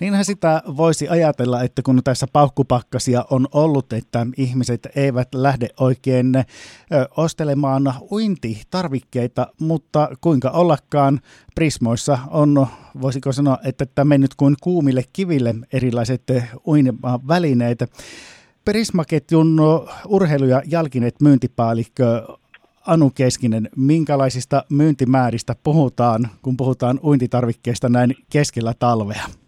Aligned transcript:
Niinhän 0.00 0.24
sitä 0.24 0.62
voisi 0.76 1.08
ajatella, 1.08 1.62
että 1.62 1.82
kun 1.82 2.00
tässä 2.04 2.26
paukkupakkasia 2.32 3.24
on 3.30 3.48
ollut, 3.52 3.92
että 3.92 4.26
ihmiset 4.36 4.88
eivät 4.96 5.28
lähde 5.34 5.68
oikein 5.80 6.32
ostelemaan 7.16 7.94
uintitarvikkeita, 8.10 9.46
mutta 9.60 10.08
kuinka 10.20 10.50
ollakaan 10.50 11.20
Prismoissa 11.54 12.18
on, 12.30 12.66
voisiko 13.00 13.32
sanoa, 13.32 13.58
että 13.64 13.86
tämä 13.86 14.08
mennyt 14.08 14.34
kuin 14.34 14.56
kuumille 14.62 15.04
kiville 15.12 15.54
erilaiset 15.72 16.22
uimavälineet. 16.66 17.78
Prismaketjun 18.64 19.60
urheilu- 20.08 20.46
ja 20.46 20.62
jalkineet 20.66 21.20
myyntipäällikkö 21.20 22.26
Anu 22.86 23.10
Keskinen, 23.10 23.68
minkälaisista 23.76 24.64
myyntimääristä 24.68 25.56
puhutaan, 25.62 26.28
kun 26.42 26.56
puhutaan 26.56 27.00
uintitarvikkeista 27.02 27.88
näin 27.88 28.14
keskellä 28.30 28.74
talvea? 28.78 29.39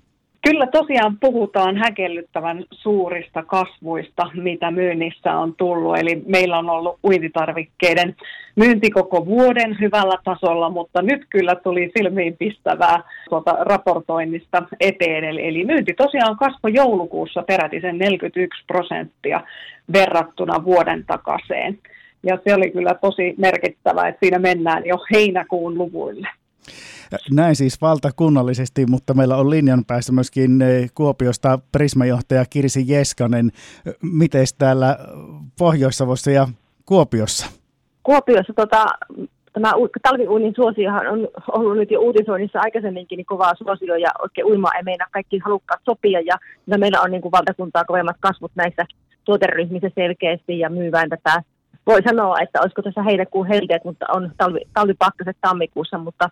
Kyllä 0.48 0.66
tosiaan 0.66 1.18
puhutaan 1.20 1.77
häkellyttävän 1.77 2.64
suurista 2.70 3.42
kasvuista, 3.42 4.30
mitä 4.34 4.70
myynnissä 4.70 5.34
on 5.34 5.55
tullut. 5.55 5.98
Eli 5.98 6.23
meillä 6.27 6.59
on 6.59 6.70
ollut 6.70 6.98
uintitarvikkeiden 7.05 8.16
myynti 8.56 8.91
koko 8.91 9.27
vuoden 9.27 9.77
hyvällä 9.80 10.16
tasolla, 10.24 10.70
mutta 10.70 11.02
nyt 11.02 11.27
kyllä 11.30 11.55
tuli 11.55 11.92
silmiin 11.98 12.36
pistävää 12.36 13.02
tuota 13.28 13.56
raportoinnista 13.60 14.62
eteen. 14.80 15.24
Eli, 15.24 15.48
eli 15.48 15.64
myynti 15.64 15.95
tosiaan 15.95 16.36
kasvoi 16.36 16.74
joulukuussa 16.74 17.42
peräti 17.42 17.80
sen 17.80 17.98
41 17.98 18.64
prosenttia 18.66 19.41
verrattuna 19.92 20.64
vuoden 20.64 21.05
takaseen. 21.06 21.78
Ja 22.22 22.38
se 22.45 22.55
oli 22.55 22.70
kyllä 22.70 22.95
tosi 22.95 23.34
merkittävää, 23.38 24.09
että 24.09 24.20
siinä 24.20 24.38
mennään 24.38 24.86
jo 24.86 24.97
heinäkuun 25.14 25.78
luvuille. 25.78 26.28
Näin 27.30 27.57
siis 27.57 27.80
valtakunnallisesti, 27.80 28.87
mutta 28.87 29.15
meillä 29.15 29.37
on 29.37 29.51
linjan 29.51 29.84
päässä 29.84 30.12
myöskin 30.12 30.62
eh, 30.62 30.91
Kuopiosta 30.95 31.59
Prismajohtaja 31.73 32.45
Kirsi 32.51 32.84
Jeskanen. 32.87 33.51
Miten 34.03 34.47
täällä 34.59 34.98
Pohjois-Savossa 35.59 36.31
ja 36.31 36.48
Kuopiossa? 36.86 37.47
Kuopiossa 38.03 38.53
tota, 38.56 38.86
tämä 39.53 39.73
talviuunin 40.03 40.55
suosiohan 40.56 41.06
on 41.06 41.28
ollut 41.48 41.77
nyt 41.77 41.91
jo 41.91 42.01
uutisoinnissa 42.01 42.61
aikaisemminkin 42.61 43.17
niin 43.17 43.27
kovaa 43.27 43.55
suosio 43.55 43.97
ja 43.97 44.11
oikein 44.23 44.47
uima 44.47 44.75
ei 44.77 44.83
meinaa 44.83 45.08
kaikki 45.11 45.39
halukkaat 45.39 45.81
sopia 45.84 46.20
ja, 46.20 46.36
ja 46.67 46.79
meillä 46.79 47.01
on 47.01 47.11
niin 47.11 47.23
kuin 47.23 47.33
valtakuntaa 47.33 47.84
kovemmat 47.84 48.17
kasvut 48.20 48.53
näissä 48.55 48.86
tuoteryhmissä 49.25 49.91
selkeästi 49.95 50.58
ja 50.58 50.70
myyvään 50.70 51.08
tätä 51.08 51.42
voi 51.86 52.03
sanoa, 52.03 52.41
että 52.41 52.61
olisiko 52.61 52.83
tässä 52.83 53.03
heinäkuun 53.03 53.47
helteet, 53.47 53.84
mutta 53.84 54.06
on 54.12 54.31
talvi, 54.36 54.61
talvipakkaset 54.75 55.36
tammikuussa, 55.41 55.98
mutta 55.98 56.31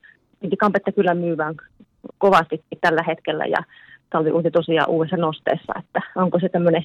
kampetta 0.59 0.93
kyllä 0.93 1.15
myyvään 1.15 1.55
kovasti 2.19 2.65
tällä 2.81 3.03
hetkellä 3.03 3.45
ja 3.45 3.59
talviuunti 4.11 4.51
tosiaan 4.51 4.91
uudessa 4.91 5.17
nosteessa, 5.17 5.73
että 5.79 6.01
onko 6.17 6.41
se 6.41 6.49
tämmöinen 6.49 6.85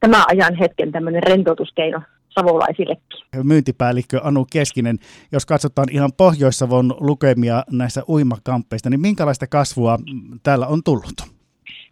tämä 0.00 0.24
ajan 0.28 0.54
hetken 0.54 0.92
tämmöinen 0.92 1.22
rentoutuskeino 1.22 2.00
savolaisillekin. 2.28 3.20
Myyntipäällikkö 3.42 4.20
Anu 4.22 4.46
Keskinen, 4.52 4.98
jos 5.32 5.46
katsotaan 5.46 5.88
ihan 5.90 6.10
Pohjois-Savon 6.16 6.94
lukemia 7.00 7.62
näissä 7.70 8.02
uimakamppeista, 8.08 8.90
niin 8.90 9.00
minkälaista 9.00 9.46
kasvua 9.46 9.98
täällä 10.42 10.66
on 10.66 10.82
tullut? 10.84 11.36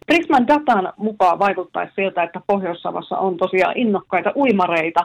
Prisman 0.05 0.47
datan 0.47 0.93
mukaan 0.97 1.39
vaikuttaisi 1.39 1.93
siltä, 1.95 2.23
että 2.23 2.41
Pohjois-Savossa 2.47 3.17
on 3.17 3.37
tosiaan 3.37 3.77
innokkaita 3.77 4.31
uimareita, 4.35 4.99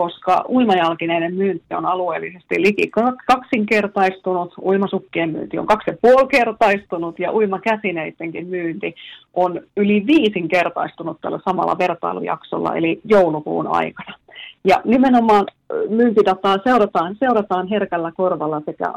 koska 0.00 0.44
uimajalkineiden 0.48 1.34
myynti 1.34 1.74
on 1.74 1.86
alueellisesti 1.86 2.62
liki 2.62 2.90
kaksinkertaistunut, 3.26 4.54
uimasukkien 4.62 5.30
myynti 5.30 5.58
on 5.58 5.66
kaksi 5.66 5.90
ja 5.90 5.96
puolikertaistunut 6.02 7.18
ja 7.18 7.32
uimakäsineidenkin 7.32 8.46
myynti 8.46 8.94
on 9.34 9.60
yli 9.76 10.06
viisinkertaistunut 10.06 11.20
tällä 11.20 11.40
samalla 11.44 11.78
vertailujaksolla, 11.78 12.76
eli 12.76 13.00
joulukuun 13.04 13.66
aikana. 13.66 14.14
Ja 14.64 14.80
nimenomaan 14.84 15.46
myyntidataa 15.88 16.56
seurataan, 16.64 17.16
seurataan 17.18 17.68
herkällä 17.68 18.12
korvalla 18.16 18.62
sekä 18.66 18.92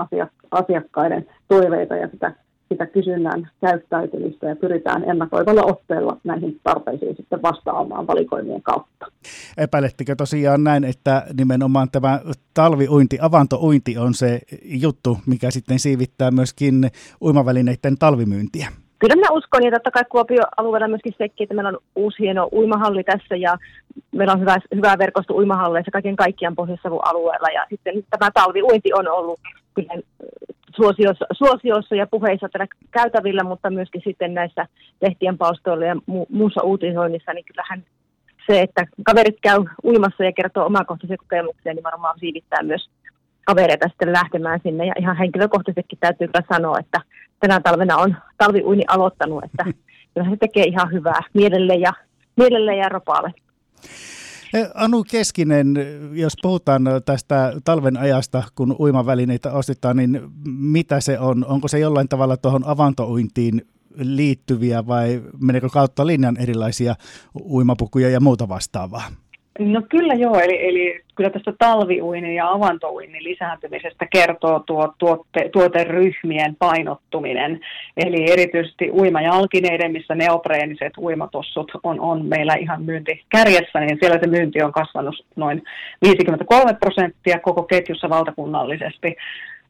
asiakkaiden 0.51 1.25
toiveita 1.47 1.95
ja 1.95 2.07
sitä 2.07 2.31
sitä 2.73 2.85
kysynnän 2.85 3.50
käyttäytymistä 3.61 4.47
ja 4.47 4.56
pyritään 4.56 5.03
ennakoivalla 5.09 5.63
otteella 5.63 6.17
näihin 6.23 6.59
tarpeisiin 6.63 7.16
sitten 7.16 7.41
vastaamaan 7.41 8.07
valikoimien 8.07 8.61
kautta. 8.61 9.06
Epäilettekö 9.57 10.16
tosiaan 10.16 10.63
näin, 10.63 10.83
että 10.83 11.25
nimenomaan 11.38 11.88
tämä 11.91 12.19
talviuinti, 12.53 13.17
avantouinti 13.22 13.97
on 13.97 14.13
se 14.13 14.39
juttu, 14.63 15.17
mikä 15.25 15.51
sitten 15.51 15.79
siivittää 15.79 16.31
myöskin 16.31 16.89
uimavälineiden 17.22 17.97
talvimyyntiä? 18.00 18.67
Kyllä 19.00 19.16
minä 19.16 19.28
uskon, 19.31 19.63
ja 19.63 19.72
totta 19.72 19.91
kai 19.91 20.03
Kuopio-alueella 20.09 20.88
myöskin 20.88 21.13
sekin, 21.17 21.44
että 21.44 21.56
meillä 21.56 21.69
on 21.69 21.78
uusi 21.95 22.19
hieno 22.19 22.50
uimahalli 22.51 23.03
tässä, 23.03 23.35
ja 23.35 23.57
meillä 24.12 24.33
on 24.33 24.39
hyvä, 24.39 24.56
hyvä 24.75 24.95
verkosto 25.00 25.33
uimahalleissa 25.33 25.91
kaiken 25.91 26.16
kaikkiaan 26.16 26.56
pohjois 26.56 26.81
alueella, 26.85 27.47
ja 27.53 27.66
sitten 27.69 28.03
tämä 28.09 28.31
talviuinti 28.33 28.94
on 28.94 29.07
ollut 29.07 29.39
kyllä 29.73 29.94
suosiossa, 30.75 31.25
suosiossa 31.31 31.95
ja 31.95 32.07
puheissa 32.07 32.50
tällä 32.50 32.67
käytävillä, 32.91 33.44
mutta 33.44 33.69
myöskin 33.69 34.01
sitten 34.03 34.34
näissä 34.34 34.67
lehtien 35.01 35.38
palstoilla 35.38 35.85
ja 35.85 35.95
mu- 35.95 36.25
muussa 36.29 36.63
uutisoinnissa, 36.63 37.34
niin 37.34 37.45
kyllähän 37.45 37.84
se, 38.47 38.61
että 38.61 38.85
kaverit 39.06 39.38
käy 39.41 39.57
uimassa 39.83 40.23
ja 40.23 40.31
kertoo 40.31 40.66
omakohtaisia 40.66 41.17
kokemuksia, 41.17 41.73
niin 41.73 41.83
varmaan 41.83 42.19
siivittää 42.19 42.63
myös 42.63 42.89
kavereita 43.45 43.88
sitten 43.88 44.13
lähtemään 44.13 44.59
sinne. 44.63 44.85
Ja 44.85 44.94
ihan 45.00 45.17
henkilökohtaisestikin 45.17 46.00
täytyy 46.00 46.28
kyllä 46.28 46.45
sanoa, 46.53 46.79
että 46.79 47.01
tänä 47.39 47.59
talvena 47.59 47.97
on 47.97 48.16
talviuini 48.38 48.83
aloittanut, 48.88 49.44
että 49.44 49.63
kyllä 50.13 50.29
se 50.29 50.38
tekee 50.39 50.63
ihan 50.63 50.91
hyvää 50.91 51.22
mielelle 51.33 51.75
ja, 51.75 51.94
mielelle 52.38 52.75
ja 52.75 52.89
ropaalle. 52.89 53.33
Anu 54.73 55.03
Keskinen, 55.03 55.75
jos 56.13 56.33
puhutaan 56.41 56.83
tästä 57.05 57.53
talven 57.63 57.97
ajasta, 57.97 58.43
kun 58.55 58.75
uimavälineitä 58.79 59.51
ostetaan, 59.51 59.97
niin 59.97 60.21
mitä 60.45 61.01
se 61.01 61.19
on? 61.19 61.45
Onko 61.45 61.67
se 61.67 61.79
jollain 61.79 62.07
tavalla 62.07 62.37
tuohon 62.37 62.65
avantouintiin 62.65 63.67
liittyviä 63.95 64.87
vai 64.87 65.21
meneekö 65.41 65.69
kautta 65.69 66.07
linjan 66.07 66.37
erilaisia 66.37 66.95
uimapukuja 67.41 68.09
ja 68.09 68.19
muuta 68.19 68.49
vastaavaa? 68.49 69.22
No 69.59 69.81
kyllä 69.89 70.13
joo, 70.13 70.39
eli, 70.39 70.67
eli 70.67 71.01
kyllä 71.15 71.29
tästä 71.29 71.53
talviuinnin 71.59 72.35
ja 72.35 72.51
avantouinnin 72.51 73.23
lisääntymisestä 73.23 74.05
kertoo 74.05 74.59
tuo 74.59 74.93
tuotte, 74.97 75.49
tuoteryhmien 75.49 76.55
painottuminen. 76.55 77.59
Eli 77.97 78.31
erityisesti 78.31 78.91
uimajalkineiden, 78.91 79.91
missä 79.91 80.15
neopreeniset 80.15 80.93
uimatossut 80.97 81.71
on, 81.83 81.99
on 81.99 82.25
meillä 82.25 82.53
ihan 82.53 82.83
myynti 82.83 83.23
kärjessä, 83.29 83.79
niin 83.79 83.97
siellä 83.99 84.19
se 84.21 84.27
myynti 84.27 84.63
on 84.63 84.71
kasvanut 84.71 85.25
noin 85.35 85.63
53 86.01 86.73
prosenttia 86.73 87.39
koko 87.39 87.63
ketjussa 87.63 88.09
valtakunnallisesti 88.09 89.15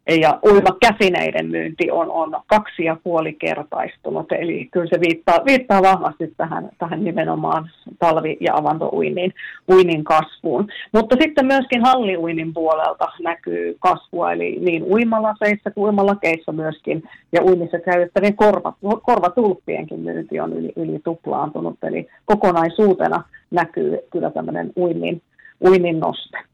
ja 0.08 0.40
uimakäsineiden 0.46 1.48
myynti 1.50 1.92
on, 1.92 2.12
on 2.12 2.42
kaksi 2.48 2.84
ja 2.84 2.98
puoli 3.04 3.34
kertaistunut, 3.34 4.32
eli 4.32 4.68
kyllä 4.72 4.88
se 4.88 5.00
viittaa, 5.00 5.46
viittaa 5.46 5.82
vahvasti 5.82 6.34
tähän, 6.38 6.70
tähän 6.78 7.04
nimenomaan 7.04 7.70
talvi- 8.00 8.38
ja 8.40 8.56
avantouinnin 8.56 9.34
uinnin 9.72 10.04
kasvuun. 10.04 10.68
Mutta 10.94 11.16
sitten 11.22 11.46
myöskin 11.46 11.82
halliuinnin 11.82 12.54
puolelta 12.54 13.06
näkyy 13.24 13.76
kasvua, 13.80 14.32
eli 14.32 14.58
niin 14.62 14.84
uimalaseissa 14.84 15.72
kuin 15.72 15.86
uimalakeissa 15.86 16.52
myöskin, 16.52 17.04
ja 17.32 17.42
uinnissa 17.44 17.80
käytettävien 17.80 18.36
korvat, 18.36 18.76
korvatulppienkin 19.04 20.00
myynti 20.00 20.40
on 20.40 20.54
yli, 20.54 20.74
yli 20.76 21.00
tuplaantunut, 21.04 21.84
eli 21.84 22.08
kokonaisuutena 22.26 23.24
näkyy 23.52 24.00
kyllä 24.12 24.32
tämmöinen 24.32 24.72
uinnin, 24.78 25.22
uinnin 25.68 26.00
noste. 26.00 26.53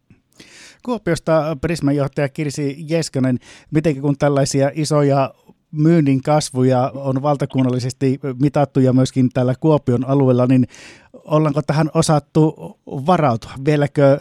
Kuopiosta 0.85 1.57
Prisman 1.61 1.95
johtaja 1.95 2.29
Kirsi 2.29 2.85
Jeskanen, 2.89 3.37
miten 3.71 4.01
kun 4.01 4.17
tällaisia 4.17 4.71
isoja 4.73 5.33
myynnin 5.71 6.23
kasvuja 6.23 6.91
on 6.95 7.21
valtakunnallisesti 7.21 8.19
mitattu 8.41 8.79
ja 8.79 8.93
myöskin 8.93 9.29
täällä 9.29 9.53
Kuopion 9.59 10.05
alueella, 10.07 10.45
niin 10.45 10.65
ollaanko 11.13 11.61
tähän 11.67 11.89
osattu 11.93 12.55
varautua? 12.85 13.51
Vieläkö 13.65 14.19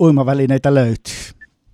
uimavälineitä 0.00 0.74
löytyy? 0.74 1.14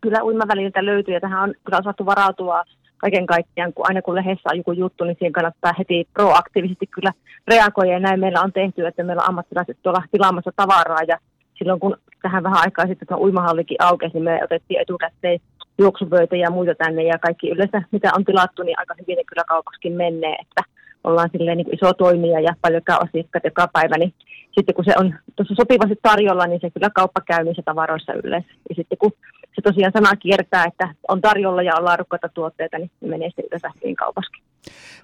Kyllä 0.01 0.23
uimavälineitä 0.23 0.85
löytyy 0.85 1.15
ja 1.15 1.21
tähän 1.21 1.43
on 1.43 1.55
kyllä 1.65 1.79
osattu 1.79 2.07
varautua 2.07 2.63
kaiken 2.99 3.27
kaikkiaan, 3.27 3.73
kun 3.73 3.87
aina 3.89 4.03
kun 4.03 4.15
lehdessä 4.15 4.49
on 4.53 4.57
joku 4.57 4.73
juttu, 4.73 5.05
niin 5.05 5.17
siihen 5.19 5.33
kannattaa 5.33 5.73
heti 5.79 6.09
proaktiivisesti 6.13 6.87
kyllä 6.87 7.13
reagoida 7.47 7.93
ja 7.93 8.01
näin 8.01 8.21
meillä 8.21 8.41
on 8.41 8.53
tehty, 8.53 8.87
että 8.87 9.03
meillä 9.03 9.23
on 9.23 9.29
ammattilaiset 9.29 9.79
tuolla 9.83 10.03
tilaamassa 10.13 10.51
tavaraa 10.57 11.03
ja 11.09 11.19
silloin 11.59 11.81
kun 11.81 11.97
tähän 12.23 12.43
vähän 12.43 12.61
aikaa 12.61 12.87
sitten 12.87 13.09
tuo 13.09 13.17
uimahallikin 13.17 13.83
aukesi, 13.83 14.15
niin 14.15 14.25
me 14.25 14.41
otettiin 14.45 14.81
etukäteen 14.81 15.41
juoksupöytä 15.79 16.37
ja 16.37 16.51
muita 16.51 16.75
tänne 16.75 17.03
ja 17.03 17.19
kaikki 17.19 17.51
yleensä 17.51 17.83
mitä 17.91 18.11
on 18.17 18.25
tilattu, 18.25 18.63
niin 18.63 18.79
aika 18.79 18.95
hyvin 19.01 19.17
ne 19.17 19.25
kyllä 19.25 19.45
kaupaskin 19.49 19.93
menee, 19.93 20.37
että 20.41 20.63
ollaan 21.05 21.31
silleen 21.33 21.57
niin 21.57 21.75
iso 21.75 21.93
toimija 21.93 22.41
ja 22.41 22.55
paljon 22.63 22.83
käy 22.85 22.97
asiakkaat 23.01 23.45
joka 23.45 23.69
päivä, 23.73 23.99
niin 23.99 24.15
sitten 24.55 24.75
kun 24.75 24.85
se 24.85 24.95
on 24.99 25.15
tuossa 25.37 25.55
sopivasti 25.55 25.97
tarjolla, 26.03 26.47
niin 26.47 26.61
se 26.61 26.71
kyllä 26.71 26.91
kauppa 26.91 27.21
käy 27.21 27.45
niissä 27.45 27.63
tavaroissa 27.65 28.13
yleensä. 28.13 28.49
Ja 28.69 28.75
sitten 28.75 28.99
kun 28.99 29.13
se 29.55 29.63
tosiaan 29.63 29.93
sana 29.93 30.17
kiertää, 30.17 30.65
että 30.65 30.95
on 31.09 31.21
tarjolla 31.21 31.63
ja 31.63 31.77
on 31.77 31.85
laadukkaita 31.85 32.29
tuotteita, 32.29 32.79
niin 32.79 32.91
menee 33.01 33.29
sitten 33.29 33.45
yleensä 33.47 33.71
kaupaskin. 33.99 34.43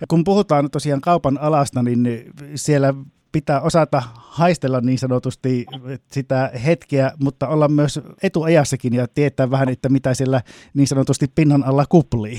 Ja 0.01 0.07
kun 0.09 0.25
puhutaan 0.25 0.71
tosiaan 0.71 1.01
kaupan 1.01 1.39
alasta, 1.41 1.83
niin 1.83 2.25
siellä 2.55 2.95
pitää 3.35 3.61
osata 3.61 4.03
haistella 4.17 4.81
niin 4.81 4.99
sanotusti 4.99 5.67
sitä 6.07 6.51
hetkeä, 6.67 7.11
mutta 7.25 7.49
olla 7.49 7.69
myös 7.69 8.01
etuajassakin 8.23 8.95
ja 8.95 9.07
tietää 9.15 9.51
vähän, 9.51 9.69
että 9.69 9.89
mitä 9.89 10.15
siellä 10.15 10.41
niin 10.75 10.87
sanotusti 10.87 11.27
pinnan 11.35 11.65
alla 11.65 11.85
kuplii. 11.89 12.39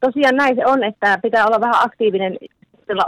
Tosiaan 0.00 0.36
näin 0.36 0.56
se 0.56 0.66
on, 0.66 0.84
että 0.84 1.18
pitää 1.22 1.46
olla 1.46 1.60
vähän 1.60 1.84
aktiivinen 1.84 2.38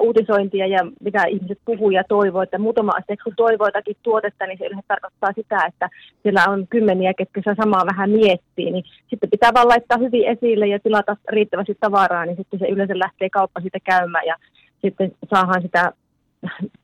uutisointia 0.00 0.66
ja 0.66 0.78
mitä 1.00 1.24
ihmiset 1.24 1.58
puhuu 1.64 1.90
ja 1.90 2.04
toivoo, 2.08 2.42
että 2.42 2.58
muutama 2.58 2.92
asia, 2.92 3.24
kun 3.24 3.36
toivoo 3.36 3.66
jotakin 3.66 3.96
tuotetta, 4.02 4.46
niin 4.46 4.58
se 4.58 4.66
yleensä 4.66 4.84
tarkoittaa 4.88 5.32
sitä, 5.32 5.66
että 5.66 5.88
siellä 6.22 6.44
on 6.48 6.66
kymmeniä, 6.68 7.14
ketkä 7.14 7.42
saa 7.44 7.54
samaa 7.54 7.86
vähän 7.86 8.10
miettiä, 8.10 8.70
niin 8.70 8.84
sitten 9.10 9.30
pitää 9.30 9.50
vaan 9.54 9.68
laittaa 9.68 9.98
hyvin 9.98 10.28
esille 10.28 10.66
ja 10.66 10.78
tilata 10.78 11.16
riittävästi 11.28 11.76
tavaraa, 11.80 12.26
niin 12.26 12.36
sitten 12.36 12.58
se 12.58 12.66
yleensä 12.66 12.98
lähtee 12.98 13.30
kauppa 13.30 13.60
siitä 13.60 13.78
käymään 13.84 14.26
ja 14.26 14.36
sitten 14.82 15.12
saadaan 15.30 15.62
sitä 15.62 15.92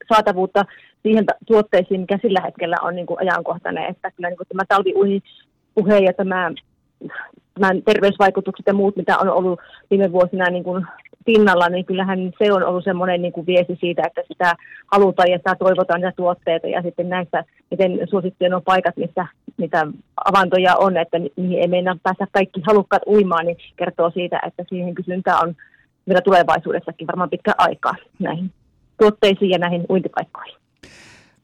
saatavuutta 0.08 0.64
siihen 1.02 1.24
tuotteisiin, 1.46 2.00
mikä 2.00 2.18
sillä 2.22 2.40
hetkellä 2.44 2.76
on 2.82 2.94
niin 2.96 3.06
kuin 3.06 3.20
ajankohtainen, 3.20 3.90
että 3.90 4.10
kyllä 4.10 4.28
niin 4.28 4.36
kuin 4.36 4.48
tämä 4.48 4.62
talviuni 4.68 5.20
puhe 5.74 5.98
ja 5.98 6.12
tämä, 6.12 6.50
tämän 7.54 7.82
terveysvaikutukset 7.82 8.66
ja 8.66 8.74
muut, 8.74 8.96
mitä 8.96 9.18
on 9.18 9.28
ollut 9.28 9.60
viime 9.90 10.12
vuosina 10.12 10.44
niin 10.50 10.64
kuin 10.64 10.86
pinnalla, 11.24 11.68
niin 11.68 11.84
kyllähän 11.84 12.32
se 12.38 12.52
on 12.52 12.62
ollut 12.62 12.84
semmoinen 12.84 13.22
niin 13.22 13.32
kuin 13.32 13.46
viesti 13.46 13.78
siitä, 13.80 14.02
että 14.06 14.22
sitä 14.28 14.54
halutaan 14.92 15.30
ja 15.30 15.38
sitä 15.38 15.56
toivotaan 15.58 16.00
niitä 16.00 16.12
tuotteita 16.16 16.66
ja 16.66 16.82
sitten 16.82 17.08
näissä, 17.08 17.44
miten 17.70 17.98
suosittuja 18.10 18.56
on 18.56 18.62
paikat, 18.62 18.96
missä 18.96 19.26
mitä 19.56 19.86
avantoja 20.24 20.76
on, 20.76 20.96
että 20.96 21.18
niihin 21.18 21.58
ei 21.58 21.68
meinaa 21.68 21.96
päästä 22.02 22.26
kaikki 22.32 22.60
halukkaat 22.66 23.02
uimaan, 23.06 23.46
niin 23.46 23.56
kertoo 23.76 24.10
siitä, 24.10 24.40
että 24.46 24.64
siihen 24.68 24.94
kysyntää 24.94 25.40
on 25.40 25.54
vielä 26.08 26.20
tulevaisuudessakin 26.20 27.06
varmaan 27.06 27.30
pitkä 27.30 27.52
aikaa 27.58 27.94
näihin 28.18 28.50
tuotteisiin 29.02 29.50
ja 29.50 29.58
näihin 29.58 29.84
uintipaikkoihin. 29.90 30.54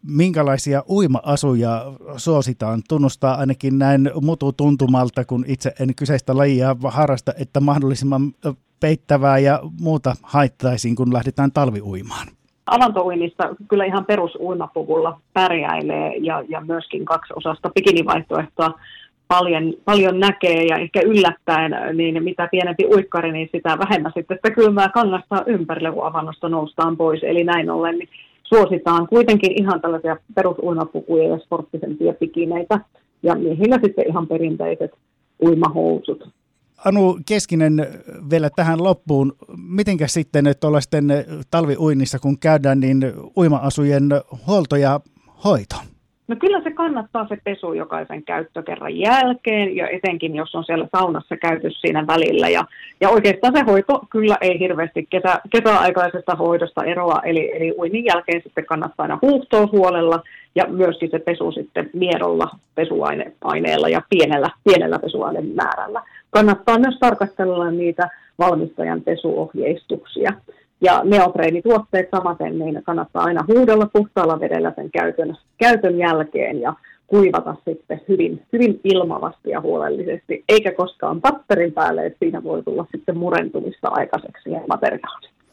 Minkälaisia 0.07 0.83
uima-asuja 0.89 1.93
suositaan? 2.17 2.83
Tunnustaa 2.89 3.35
ainakin 3.35 3.79
näin 3.79 4.11
mututuntumalta, 4.23 5.25
kun 5.25 5.45
itse 5.49 5.73
en 5.81 5.95
kyseistä 5.95 6.37
lajia 6.37 6.77
harrasta, 6.85 7.33
että 7.41 7.61
mahdollisimman 7.61 8.23
peittävää 8.81 9.39
ja 9.39 9.61
muuta 9.81 10.15
haittaisiin, 10.23 10.97
kun 10.97 11.13
lähdetään 11.13 11.53
talviuimaan. 11.53 12.29
Avantouinnissa 12.67 13.45
kyllä 13.69 13.85
ihan 13.85 14.05
perusuimapuvulla 14.05 15.21
pärjäilee 15.33 16.17
ja, 16.17 16.45
ja 16.49 16.61
myöskin 16.61 17.05
kaksi 17.05 17.33
osasta 17.37 17.71
bikinivaihtoehtoa 17.71 18.71
paljon, 19.29 19.75
paljon 19.85 20.21
näkee 20.21 20.63
ja 20.63 20.77
ehkä 20.77 21.01
yllättäen, 21.01 21.97
niin 21.97 22.25
mitä 22.25 22.49
pienempi 22.51 22.87
uikkari, 22.87 23.33
niin 23.33 23.49
sitä 23.53 23.79
vähemmän 23.79 24.13
sitten 24.15 24.37
sitä 24.37 24.51
kylmää 24.51 24.89
kangasta 24.89 25.45
ympärille, 25.47 25.93
kun 25.93 26.07
avannosta 26.07 26.49
noustaan 26.49 26.97
pois. 26.97 27.21
Eli 27.23 27.45
näin 27.45 27.71
ollen 27.71 27.99
niin 27.99 28.09
suositaan 28.43 29.09
kuitenkin 29.09 29.63
ihan 29.63 29.81
tällaisia 29.81 30.17
perusuimapukuja 30.35 31.29
ja 31.29 31.39
sporttisempia 31.39 32.13
pikineitä 32.13 32.81
ja 33.23 33.35
miehillä 33.35 33.79
sitten 33.85 34.09
ihan 34.09 34.27
perinteiset 34.27 34.91
uimahousut. 35.45 36.29
Anu 36.85 37.19
Keskinen 37.27 37.87
vielä 38.31 38.51
tähän 38.57 38.85
loppuun. 38.85 39.33
Mitenkä 39.69 40.07
sitten 40.07 40.45
tuollaisten 40.61 41.05
talviuinnissa, 41.51 42.19
kun 42.19 42.39
käydään, 42.39 42.81
niin 42.81 43.13
uima-asujen 43.37 44.09
huolto 44.47 44.77
ja 44.77 45.01
hoito? 45.45 45.77
No 46.29 46.37
kyllä 46.37 46.61
se 46.63 46.71
kannattaa 46.71 47.29
se 47.29 47.39
pesu 47.45 47.73
jokaisen 47.73 48.23
käyttökerran 48.23 48.97
jälkeen 48.97 49.77
ja 49.77 49.89
etenkin 49.89 50.37
jos 50.37 50.55
on 50.55 50.65
siellä 50.65 50.89
saunassa 50.97 51.37
käyty 51.37 51.71
siinä 51.71 52.07
välillä. 52.07 52.49
Ja, 52.49 52.65
ja 53.01 53.09
oikeastaan 53.09 53.53
se 53.57 53.63
hoito 53.63 54.01
kyllä 54.11 54.37
ei 54.41 54.59
hirveästi 54.59 55.07
kesä, 55.11 55.41
kesäaikaisesta 55.51 56.35
hoidosta 56.35 56.85
eroa, 56.85 57.21
eli, 57.25 57.57
eli 57.57 57.75
uinnin 57.79 58.05
jälkeen 58.05 58.43
sitten 58.43 58.67
kannattaa 58.67 59.05
aina 59.05 59.19
huuhtoa 59.23 59.69
huolella 59.73 60.23
ja 60.55 60.67
myöskin 60.69 61.11
se 61.11 61.19
pesu 61.19 61.53
sitten 61.53 61.91
miedolla 61.93 62.51
pesuaineella 62.75 63.89
ja 63.89 64.03
pienellä, 64.11 64.49
pienellä 64.65 64.99
pesuaineen 64.99 65.47
määrällä. 65.55 66.03
Kannattaa 66.31 66.79
myös 66.79 66.99
tarkastella 67.01 67.71
niitä 67.71 68.09
valmistajan 68.39 69.03
pesuohjeistuksia. 69.03 70.33
Ja 70.81 71.01
neopreenituotteet 71.05 72.09
samaten, 72.11 72.59
niin 72.59 72.83
kannattaa 72.85 73.25
aina 73.25 73.45
huudella 73.49 73.87
puhtaalla 73.93 74.41
vedellä 74.41 74.73
sen 74.77 74.91
käytön, 74.91 75.37
käytön 75.59 75.99
jälkeen 75.99 76.61
ja 76.61 76.75
kuivata 77.07 77.55
sitten 77.69 78.01
hyvin, 78.09 78.43
hyvin 78.53 78.81
ilmavasti 78.85 79.51
ja 79.51 79.61
huolellisesti, 79.61 80.45
eikä 80.49 80.73
koskaan 80.73 81.21
patterin 81.21 81.73
päälle, 81.73 82.07
että 82.07 82.19
siinä 82.19 82.43
voi 82.45 82.63
tulla 82.63 82.87
sitten 82.97 83.19
murentumista 83.19 83.89
aikaiseksi 83.89 84.51
ja 84.51 84.61
materiaali. 84.69 85.38